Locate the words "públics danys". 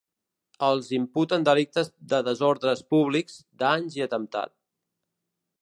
2.95-4.01